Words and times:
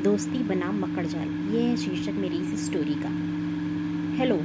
दोस्ती 0.00 0.38
बनाम 0.48 0.78
मकड़ 0.80 1.04
जाल 1.06 1.28
ये 1.52 1.60
है 1.60 1.76
शीर्षक 1.76 2.18
मेरी 2.18 2.36
इस 2.38 2.64
स्टोरी 2.66 2.94
का। 2.96 3.08
हेलो 4.18 4.36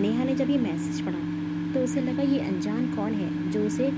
नेहा 0.00 0.24
ने 0.24 0.34
जब 0.34 0.50
ये 0.50 0.58
मैसेज 0.58 1.00
पढ़ा 1.06 1.22
तो 1.72 1.82
उसे 1.84 2.00
लगा 2.00 2.22
ये 2.24 2.38
अनजान 2.40 2.84
कौन 2.94 3.14
है 3.14 3.50
जो 3.52 3.62
उसे 3.66 3.88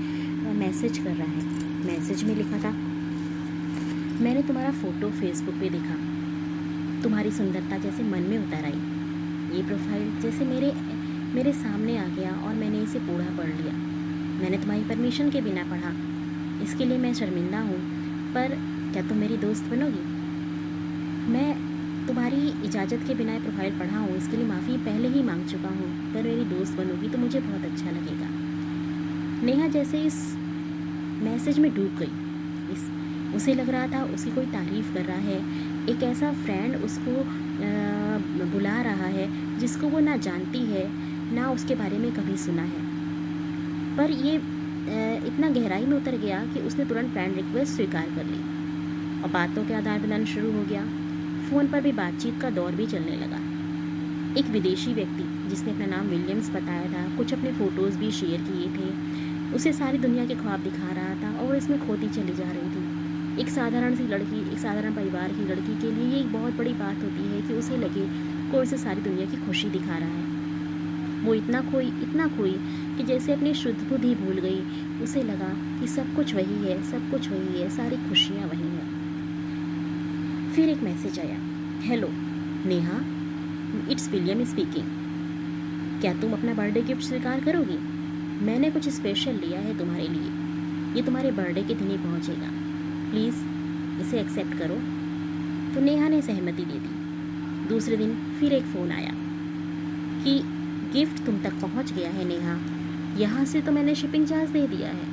मैसेज 0.55 0.97
कर 0.97 1.11
रहा 1.11 1.27
है। 1.27 1.41
मैसेज 1.85 2.23
में 2.23 2.35
लिखा 2.35 2.57
था, 2.59 2.71
मैंने 4.21 4.41
तुम्हारा 4.43 4.71
फ़ोटो 4.73 5.09
फेसबुक 5.19 5.55
पे 5.55 5.69
देखा। 5.69 5.97
तुम्हारी 7.03 7.31
सुंदरता 7.31 7.77
जैसे 7.79 8.03
मन 8.05 8.23
में 8.23 8.37
उतर 8.37 8.65
आई। 8.65 8.79
ये 9.57 9.63
प्रोफ़ाइल 9.67 10.09
जैसे 10.21 10.45
मेरे 10.45 10.73
मेरे 11.35 11.53
सामने 11.55 11.97
आ 11.97 12.07
गया 12.07 12.31
और 12.37 12.55
मैंने 12.55 12.81
इसे 12.83 12.99
पूरा 13.01 13.27
पढ़ 13.37 13.53
लिया। 13.53 13.73
मैंने 14.41 14.57
तुम्हारी 14.57 14.83
परमिशन 14.85 15.29
के 15.29 15.41
बिना 15.41 15.69
पढ़ा। 15.69 15.93
इसके 16.63 16.85
लिए 16.85 16.97
मैं 16.97 17.13
शर्मिंदा 17.13 17.59
हूँ, 17.61 17.79
पर 18.33 18.57
क्या 18.93 19.01
तुम 19.03 19.17
मेरी 19.17 19.37
दोस्त 19.37 19.63
बनोगी? 19.71 20.03
मैं 21.31 21.49
तुम्हारी 22.07 22.47
इजाज़त 22.65 23.03
के 23.07 23.15
बिना 23.15 23.37
प्रोफ़ाइल 23.39 23.77
पढ़ा 23.79 23.97
हूँ, 23.97 24.15
इसके 24.17 24.37
लिए 24.37 24.45
माफ़ी 24.47 24.77
पहले 24.85 25.07
ही 25.07 25.21
मांग 25.23 25.45
चुका 25.47 25.69
हूँ, 25.69 25.89
पर 26.13 26.23
मेरी 26.23 26.45
दोस्त 26.45 26.77
बनोगी 26.77 27.09
तो 27.09 27.17
मुझे 27.17 27.39
बहुत 27.39 27.65
अच्छा 27.65 27.91
लगेगा। 27.91 28.29
नेहा 29.45 29.67
जैसे 29.69 30.01
इस 30.03 30.17
मैसेज 31.23 31.59
में 31.59 31.73
डूब 31.75 31.97
गई। 31.99 32.73
इस, 32.73 32.89
उसे 33.35 33.53
लग 33.53 33.69
रहा 33.69 33.87
था 33.87 34.03
उसकी 34.13 34.31
कोई 34.31 34.45
तारीफ़ 34.47 34.93
कर 34.93 35.05
रहा 35.05 35.17
है। 35.19 35.39
एक 35.89 36.03
ऐसा 36.03 36.31
फ्रेंड 36.35 36.75
उसको 36.77 37.23
बुला 38.47 38.81
रहा 38.81 39.07
है, 39.07 39.27
जिसको 39.59 39.87
वो 39.87 39.99
ना 40.01 40.15
जानती 40.19 40.65
है, 40.65 40.85
ना 41.35 41.49
उसके 41.51 41.75
बारे 41.75 41.97
में 41.97 42.11
कभी 42.13 42.37
सुना 42.39 42.63
है। 42.63 42.87
पर 43.97 44.11
ये 44.11 44.35
इतना 45.27 45.49
गहराई 45.51 45.85
में 45.85 45.97
उतर 45.97 46.17
गया 46.17 46.43
कि 46.53 46.59
उसने 46.61 46.85
तुरंत 46.85 47.11
फ्रेंड 47.13 47.35
रिक्वेस्ट 47.35 47.73
स्वीकार 47.73 48.15
कर 48.15 48.25
ली। 48.25 48.41
और 49.23 49.29
बातों 49.29 49.65
के 49.65 49.73
आदान 49.73 49.99
प्रदान 49.99 50.25
शुरू 50.25 50.51
हो 50.51 50.63
गया। 50.63 50.83
फ़ोन 51.49 51.67
पर 51.67 51.81
भी 51.81 51.91
बातचीत 51.91 52.41
का 52.41 52.49
दौर 52.49 52.71
भी 52.71 52.85
चलने 52.85 53.15
लगा। 53.15 53.39
एक 54.39 54.45
विदेशी 54.45 54.93
व्यक्ति, 54.93 55.49
जिसने 55.49 55.71
अपना 55.71 55.85
नाम 55.85 56.07
विलियम्स 56.07 56.49
बताया 56.49 56.87
था, 56.87 57.17
कुछ 57.17 57.33
अपने 57.33 57.51
फ़ोटोज़ 57.51 57.97
भी 57.97 58.11
शेयर 58.11 58.41
किए 58.41 58.67
थे। 58.67 59.19
उसे 59.55 59.73
सारी 59.73 59.97
दुनिया 59.97 60.25
के 60.25 60.35
ख्वाब 60.35 60.59
दिखा 60.59 60.91
रहा 60.91 61.15
था 61.15 61.39
और 61.39 61.55
इसमें 61.55 61.87
खोती 61.87 62.09
चली 62.09 62.35
जा 62.35 62.51
रही 62.51 62.69
थी। 62.69 62.99
एक 63.41 63.49
साधारण 63.49 63.95
सी 63.95 64.03
लड़की, 64.03 64.51
एक 64.51 64.59
साधारण 64.59 64.95
परिवार 64.95 65.29
की 65.29 65.47
लड़की 65.47 65.81
के 65.81 65.91
लिए 65.91 66.13
ये 66.13 66.19
एक 66.19 66.33
बहुत 66.33 66.53
बड़ी 66.53 66.73
बात 66.73 66.95
होती 66.95 67.27
है 67.27 67.41
कि 67.41 67.53
उसे 67.53 67.77
लगे 67.77 68.07
कोई 68.51 68.61
उसे 68.61 68.77
सारी 68.77 69.01
दुनिया 69.01 69.25
की 69.25 69.37
खुशी 69.37 69.69
दिखा 69.69 69.97
रहा 69.97 70.09
है। 70.09 70.39
वो 71.23 71.33
इतना 71.33 71.61
खोई 71.61 71.85
इतना 71.85 72.27
खोई 72.27 72.53
कि 72.97 73.03
जैसे 73.03 73.33
अपनी 73.33 73.53
शुद्ध 73.53 73.89
बुद्धि 73.89 74.15
भूल 74.15 74.35
गई। 74.35 74.61
उसे 75.03 75.23
लगा 75.23 75.79
कि 75.79 75.87
सब 75.87 76.15
कुछ 76.15 76.35
वही 76.35 76.67
है, 76.69 76.83
सब 76.83 77.11
कुछ 77.11 77.29
वही 77.29 77.61
है, 77.61 77.69
सारी 77.69 77.97
खुशियाँ 77.97 78.47
वही 78.47 78.67
हैं। 78.67 78.98
फिर 80.59 80.69
एक 80.69 80.81
मैसेज 80.83 81.19
आया। 81.19 81.37
Hello, 81.81 82.07
Neha, 82.69 83.01
it's 83.91 84.09
William 84.11 84.43
speaking. 84.43 84.85
क्या 86.01 86.13
तुम 86.13 86.33
अपना 86.33 86.53
बर्थडे 86.53 86.81
गिफ्ट 86.81 87.01
स्वीकार 87.01 87.39
करोगी? 87.39 87.77
मैंने 88.45 88.71
कुछ 88.71 88.89
स्पेशल 88.89 89.31
लिया 89.31 89.59
है 89.59 89.77
तुम्हारे 89.77 90.07
लिए। 90.07 90.31
ये 90.95 91.01
तुम्हारे 91.01 91.31
बर्थडे 91.31 91.63
के 91.63 91.75
दिन 91.75 91.87
ही 91.87 91.97
पहुँचेगा। 91.97 92.49
प्लीज़, 93.11 93.35
इसे 94.01 94.19
एक्सेप्ट 94.19 94.53
करो। 94.53 94.75
तो 95.75 95.81
नेहा 95.81 96.07
ने 96.07 96.21
सहमति 96.21 96.65
दे 96.65 96.79
दी। 96.79 97.67
दूसरे 97.69 97.97
दिन 97.97 98.37
फिर 98.39 98.53
एक 98.53 98.63
फ़ोन 98.63 98.91
आया 98.91 99.13
कि, 100.23 100.41
गिफ्ट 100.99 101.25
तुम 101.25 101.39
तक 101.39 101.53
पहुँच 101.53 101.93
गया 101.93 102.09
है 102.09 102.25
नेहा। 102.25 102.59
यहाँ 103.19 103.45
से 103.45 103.61
तो 103.61 103.71
मैंने 103.71 103.95
शिपिंग 103.95 104.27
चार्ज 104.27 104.49
दे 104.49 104.67
दिया 104.67 104.89
है, 104.89 105.05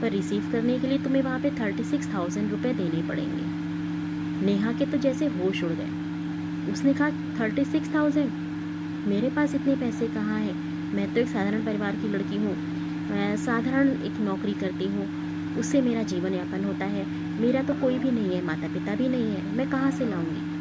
पर 0.00 0.10
रिसीव 0.10 0.48
करने 0.52 0.78
के 0.78 0.86
लिए 0.86 0.98
तुम्हें 0.98 1.22
वहाँ 1.22 1.40
पे 1.40 1.50
थर्टी 1.50 1.84
सिक्स 1.84 2.14
थाउज़ेंड 2.14 2.50
रुपये 2.50 2.74
देने 2.74 3.08
पड़ेंगे। 3.08 3.61
नेहा 4.42 4.72
के 4.72 4.86
तो 4.86 4.98
जैसे 4.98 5.26
होश 5.26 5.64
उड़ 5.64 5.72
गए। 5.72 6.72
उसने 6.72 6.94
कहा, 6.94 7.10
थर्टी 7.10 7.64
सिक्स 7.64 7.94
थाउज़ेंड। 7.94 8.30
मेरे 9.08 9.30
पास 9.30 9.54
इतने 9.54 9.76
पैसे 9.76 10.06
कहाँ 10.06 10.40
हैं? 10.40 10.54
मैं 10.94 11.14
तो 11.14 11.20
एक 11.20 11.28
साधारण 11.28 11.64
परिवार 11.64 11.96
की 11.96 12.08
लड़की 12.08 12.36
हूँ। 12.36 12.56
मैं 13.10 13.36
साधारण 13.36 13.88
एक 13.88 14.20
नौकरी 14.20 14.52
करती 14.52 14.84
हूँ। 14.84 15.32
उससे 15.56 15.82
मेरा 15.82 16.02
जीवन 16.02 16.34
यापन 16.34 16.64
होता 16.64 16.84
है। 16.84 17.06
मेरा 17.40 17.62
तो 17.62 17.74
कोई 17.74 17.98
भी 17.98 18.10
नहीं 18.10 18.34
है 18.34 18.44
माता 18.44 18.68
पिता 18.68 18.94
भी 18.94 19.08
नहीं 19.08 19.26
है। 19.26 19.56
मैं 19.56 19.70
कहाँ 19.70 19.90
से 19.90 20.06
लाऊँगी? 20.06 20.52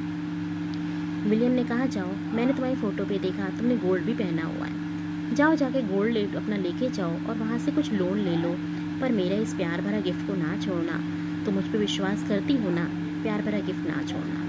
विलियम 1.29 1.51
ने 1.51 1.63
कहा, 1.63 1.85
जाओ, 1.85 2.07
मैंने 2.07 2.53
तुम्हारी 2.53 2.75
फ़ोटो 2.75 3.05
पे 3.05 3.19
देखा। 3.19 3.49
तुमने 3.49 3.77
गोल्ड 3.77 4.03
भी 4.03 4.13
पहना 4.13 4.43
हुआ 4.43 4.65
है। 4.65 5.35
जाओ 5.35 5.55
जाके 5.55 5.81
गोल्ड 5.81 6.13
ले, 6.13 6.23
अपना 6.23 6.55
लेके 6.55 6.89
जाओ 6.89 7.11
और 7.11 7.37
वहाँ 7.37 7.59
से 7.59 7.71
कुछ 7.71 7.93
लोन 7.93 8.17
ले 8.17 8.35
लो। 8.35 8.55
पर 9.01 9.11
मेरा 9.11 9.35
इस 9.35 9.53
प्यार 9.53 9.81
भरा 9.81 9.99
गिफ्ट 9.99 10.27
को 10.27 10.35
ना 10.35 10.57
छोड़ना। 10.57 11.03
तो 11.45 11.51
मुझ 11.51 11.63
पर 11.63 11.77
विश्वास 11.77 12.27
करती 12.27 12.53
हो 12.53 12.69
ना? 12.69 13.10
प्यार 13.21 13.41
भरा 13.41 13.59
गिफ्ट 13.59 13.87
ना 13.87 14.03
छोड़ना। 14.03 14.39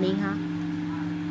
नेहा 0.00 0.32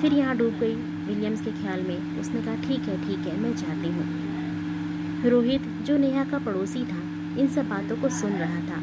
फिर 0.02 0.14
यहाँ 0.14 0.36
डूब 0.38 0.54
गई। 0.54 0.76
विलियम्स 1.08 1.42
के 1.42 1.52
ख्याल 1.52 1.82
में 1.82 2.20
उसने 2.20 2.42
कहा, 2.42 2.56
ठीक 2.56 2.88
है 2.90 2.98
ठीक 3.08 3.28
है, 3.28 3.40
मैं 3.40 3.54
चाहती 3.54 3.88
हूँ। 3.88 5.30
रोहित, 5.30 5.62
जो 5.62 5.98
नेहा 5.98 6.24
का 6.24 6.38
पड़ोसी 6.40 6.84
था, 6.86 7.02
इन 7.40 7.48
सब 7.48 7.70
बातों 7.70 7.98
को 7.98 8.10
सुन 8.10 8.32
रहा 8.32 8.60
था। 8.62 8.82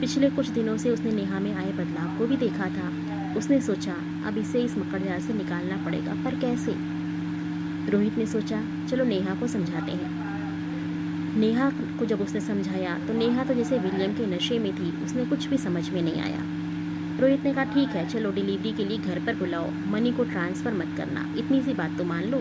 पिछले 0.00 0.30
कुछ 0.30 0.48
दिनों 0.48 0.76
से 0.76 0.90
उसने 0.90 1.12
नेहा 1.12 1.40
में 1.40 1.54
आए 1.54 1.72
बदलाव 1.72 2.18
को 2.18 2.26
भी 2.26 2.36
देखा 2.36 2.68
था। 2.68 2.90
उसने 3.36 3.60
सोचा, 3.60 3.94
अब 4.26 4.38
इसे 4.38 4.62
इस 4.62 4.76
मकड़जाल 4.78 5.20
से 5.20 5.34
निकालना 5.34 5.76
पड़ेगा, 5.76 6.14
पर 6.14 6.34
कैसे? 6.34 6.74
रोहित 7.90 8.18
ने 8.18 8.26
सोचा, 8.26 8.62
चलो 8.90 9.04
नेहा 9.04 9.34
को 9.34 9.46
समझाते 9.46 9.92
हैं। 9.92 10.10
नेहा 11.36 11.70
को 11.98 12.06
जब 12.06 12.20
उसने 12.20 12.40
समझाया 12.40 12.98
तो 12.98 13.12
नेहा 13.12 13.44
तो 13.44 13.54
जैसे 13.54 13.78
विलियम 13.78 14.12
के 14.12 14.26
नशे 14.26 14.58
में 14.58 14.72
थी, 14.72 14.90
उसने 15.04 15.24
कुछ 15.24 15.46
भी 15.46 15.58
समझ 15.58 15.88
में 15.90 16.02
नहीं 16.02 16.20
आया। 16.20 16.42
रोहित 17.20 17.44
ने 17.44 17.52
कहा, 17.54 17.64
ठीक 17.64 17.88
है, 17.88 18.08
चलो 18.08 18.30
डिलीवरी 18.32 18.72
के 18.72 18.84
लिए 18.84 18.98
घर 18.98 19.18
पर 19.26 19.34
बुलाओ। 19.36 19.70
मनी 19.90 20.12
को 20.12 20.24
ट्रांसफ़र 20.24 20.72
मत 20.74 20.94
करना। 20.96 21.26
इतनी 21.38 21.60
सी 21.62 21.74
बात 21.74 21.96
तो 21.98 22.04
मान 22.04 22.24
लो। 22.24 22.38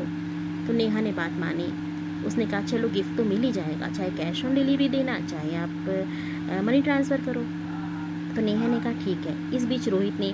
तो 0.67 0.73
नेहा 0.73 1.01
ने 1.01 1.11
बात 1.11 1.31
मानी। 1.39 1.71
उसने 2.25 2.45
कहा, 2.45 2.61
चलो 2.63 2.89
गिफ्ट 2.89 3.17
तो 3.17 3.23
मिल 3.23 3.43
ही 3.43 3.51
जाएगा, 3.51 3.87
चाहे 3.87 4.09
कैश 4.11 4.43
ऑन 4.45 4.53
डिलीवरी 4.55 4.89
देना, 4.89 5.19
चाहे 5.21 5.55
आप 5.55 6.63
मनी 6.65 6.81
ट्रांसफ़र 6.81 7.21
करो। 7.21 7.41
तो 8.35 8.41
नेहा 8.41 8.67
ने 8.67 8.79
कहा, 8.79 8.93
ठीक 9.03 9.25
है। 9.27 9.55
इस 9.55 9.65
बीच 9.65 9.87
रोहित 9.89 10.19
ने 10.19 10.33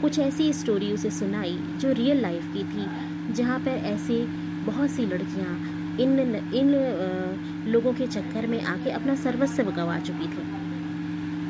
कुछ 0.00 0.18
ऐसी 0.18 0.52
स्टोरी 0.52 0.92
उसे 0.92 1.10
सुनाई 1.10 1.58
जो 1.80 1.92
रियल 1.92 2.20
लाइफ 2.22 2.52
की 2.54 2.64
थी, 2.64 2.86
जहाँ 3.34 3.58
पर 3.58 3.70
ऐसे 3.88 4.24
बहुत 4.64 4.90
सी 4.90 5.06
लड़कियाँ 5.06 5.54
इन 6.00 6.18
इन 6.54 6.68
लोगों 7.66 7.92
के 7.92 8.06
चक्कर 8.06 8.46
में 8.46 8.62
आके 8.62 8.90
अपना 8.90 9.14
सर्वस्व 9.14 9.70
गवा 9.72 9.98
चुकी 10.00 10.26
थी। 10.26 10.61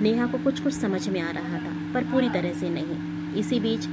नेहा 0.02 0.26
को 0.26 0.38
कुछ 0.38 0.60
कुछ 0.60 0.72
समझ 0.72 1.08
में 1.08 1.20
आ 1.20 1.30
रहा 1.30 1.58
था, 1.58 1.92
पर 1.94 2.04
पूरी 2.04 2.28
तरह 2.28 2.52
से 2.52 2.70
नहीं। 2.70 3.34
इसी 3.34 3.60
बीच 3.60 3.86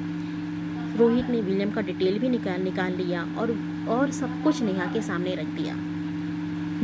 रोहित 1.00 1.30
ने 1.30 1.42
विलियम 1.42 1.72
का 1.72 1.82
डिटेल 1.82 2.20
भी 2.20 2.30
निकाल 2.30 2.62
निकाल 2.62 2.94
लिया 2.94 3.24
और 3.38 3.60
और 3.90 4.12
सब 4.12 4.44
कुछ 4.44 4.62
नेहा 4.62 4.86
के 4.86 5.02
सामने 5.02 5.36
रख 5.36 5.46
दिया। 5.46 5.76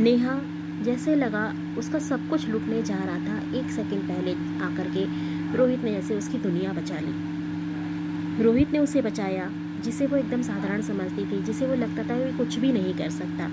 नेहा 0.02 0.40
जैसे 0.82 1.14
लगा, 1.14 1.54
उसका 1.78 1.98
सब 1.98 2.28
कुछ 2.28 2.48
लुटने 2.48 2.82
जा 2.82 2.96
रहा 2.96 3.18
था। 3.18 3.58
एक 3.58 3.70
सेकंड 3.70 4.02
पहले 4.02 4.32
आकर 4.64 4.90
के 4.90 5.04
रोहित 5.56 5.84
ने 5.84 5.92
जैसे 5.92 6.14
उसकी 6.14 6.38
दुनिया 6.38 6.72
बचा 6.72 6.96
ली। 6.98 8.44
रोहित 8.44 8.72
ने 8.72 8.78
उसे 8.78 9.02
बचाया, 9.02 9.50
जिसे 9.84 10.06
वो 10.06 10.16
एकदम 10.16 10.42
साधारण 10.42 10.82
समझती 10.82 11.24
थी, 11.24 11.42
जिसे 11.42 11.66
वो 11.66 11.74
लगता 11.74 12.02
था 12.02 12.16
वो 12.16 12.38
कुछ 12.38 12.58
भी 12.58 12.72
नहीं 12.72 12.94
कर 12.94 13.10
सकता। 13.10 13.50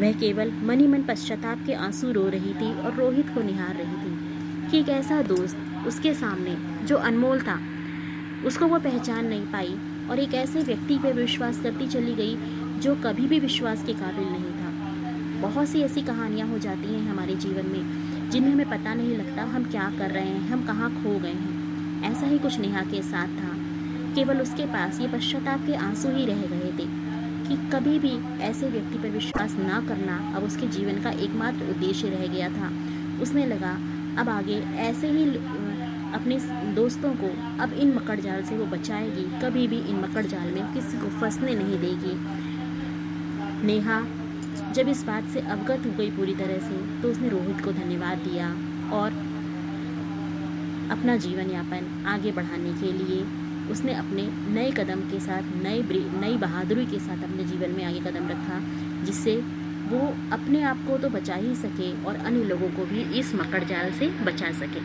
वह 0.00 0.12
केवल 0.12 0.52
मनी 0.62 0.86
मन 0.86 1.02
पश्चाताप 1.02 1.58
के 1.66 1.72
आँसू 1.72 2.12
रो 2.12 2.28
रही 2.28 2.54
थी 2.54 2.80
और 2.80 2.94
रोहित 2.94 3.28
को 3.28 3.42
निहार 3.42 3.74
रही 3.74 3.94
थी। 3.94 4.19
कि 4.70 4.78
एक 4.78 4.88
ऐसा 4.88 5.22
दोस्त 5.22 5.56
उसके 5.86 6.14
सामने, 6.14 6.86
जो 6.86 6.96
अनमोल 6.96 7.40
था, 7.40 7.60
उसको 8.46 8.66
वो 8.66 8.78
पहचान 8.78 9.26
नहीं 9.26 9.42
पाई 9.42 9.78
और 10.10 10.18
एक 10.18 10.34
ऐसे 10.34 10.60
व्यक्ति 10.60 10.98
पर 10.98 11.12
विश्वास 11.12 11.60
करती 11.60 11.88
चली 11.88 12.14
गई, 12.14 12.36
जो 12.80 12.94
कभी 12.94 13.26
भी 13.26 13.38
विश्वास 13.38 13.84
के 13.84 13.92
काबिल 13.92 14.28
नहीं 14.28 14.52
था। 14.52 14.70
बहुत 15.48 15.68
सी 15.68 15.80
ऐसी 15.80 16.02
कहानियाँ 16.02 16.48
हो 16.48 16.58
जाती 16.58 16.94
हैं 16.94 17.10
हमारे 17.10 17.34
जीवन 17.34 17.66
में 17.66 18.10
जिन्हें 18.30 18.52
हमें 18.52 18.70
पता 18.70 18.94
नहीं 18.94 19.16
लगता 19.16 19.42
हम 19.42 19.64
क्या 19.64 19.92
कर 19.98 20.10
रहे 20.10 20.28
हैं, 20.28 20.48
हम 20.48 20.66
कहाँ 20.66 20.90
खो 20.90 21.18
गए 21.18 21.32
हैं। 21.32 22.12
ऐसा 22.12 22.26
ही 22.26 22.38
कुछ 22.38 22.60
नेहा 22.60 22.82
के 22.82 23.02
साथ 23.02 23.28
था। 23.28 23.56
केवल 24.14 24.40
उसके 24.40 24.66
पास 24.66 25.00
ये 25.00 25.08
पश्चाताप 25.08 25.66
के 25.66 25.74
आँसू 25.74 26.08
ही 26.08 26.26
रह 26.26 26.42
गए 26.42 26.72
थे 26.78 27.10
कि 27.48 27.70
कभी 27.70 27.98
भी 27.98 28.42
ऐसे 28.42 28.66
व्यक्ति 28.68 28.98
पर 28.98 29.08
विश्वास 29.08 29.52
ना 29.54 29.80
करना 29.88 30.32
अब 30.36 30.42
उसके 30.44 30.66
जीवन 30.66 31.02
का 31.02 31.10
एकमात्र 31.10 31.70
उद्देश्य 31.70 32.08
रह 32.08 32.26
गया 32.26 32.48
था। 32.48 32.72
उसने 33.22 33.46
लगा 33.46 33.78
अब 34.18 34.28
आगे, 34.28 34.60
ऐसे 34.80 35.08
ही 35.08 35.24
अपने 36.12 36.38
दोस्तों 36.74 37.12
को, 37.14 37.28
अब 37.62 37.72
इन 37.72 37.92
मकड़ 37.94 38.18
जाल 38.20 38.42
से 38.42 38.56
वो 38.56 38.64
बचाएगी, 38.66 39.24
कभी 39.42 39.66
भी 39.68 39.78
इन 39.80 40.00
मकड़ 40.00 40.24
जाल 40.26 40.48
में 40.50 40.72
किसी 40.74 40.98
को 40.98 41.08
फंसने 41.20 41.54
नहीं 41.54 41.78
देगी। 41.78 42.14
नेहा, 43.66 44.00
जब 44.72 44.88
इस 44.88 45.02
बात 45.04 45.28
से 45.28 45.40
अवगत 45.40 45.86
हो 45.86 45.92
गई 45.92 46.10
पूरी 46.10 46.34
तरह 46.34 46.58
से 46.58 47.02
तो 47.02 47.10
उसने 47.10 47.28
रोहित 47.28 47.64
को 47.64 47.72
धन्यवाद 47.72 48.18
दिया 48.18 48.48
और 48.92 49.12
अपना 50.90 51.16
जीवन 51.16 51.50
यापन 51.50 52.04
आगे 52.06 52.32
बढ़ाने 52.32 52.72
के 52.80 52.92
लिए 52.92 53.22
उसने 53.70 53.94
अपने 53.94 54.22
नए 54.52 54.70
कदम 54.70 55.00
के 55.10 55.20
साथ, 55.20 55.42
नए 55.62 55.82
नई 56.20 56.36
बहादुरी 56.38 56.86
के 56.86 56.98
साथ 56.98 57.22
अपने 57.24 57.44
जीवन 57.44 57.70
में 57.70 57.84
आगे 57.84 58.00
कदम 58.00 58.28
रखा, 58.28 58.60
जिससे 59.04 59.34
वो 59.90 59.98
अपने 60.32 60.62
आप 60.62 60.84
को 60.88 60.98
तो 60.98 61.08
बचा 61.08 61.34
ही 61.34 61.54
सके 61.56 61.90
और 62.04 62.16
अन्य 62.16 62.44
लोगों 62.44 62.68
को 62.68 62.84
भी 62.84 63.02
इस 63.18 63.34
मकड़ 63.34 63.62
जाल 63.64 63.92
से 63.92 64.08
बचा 64.24 64.50
सके। 64.58 64.80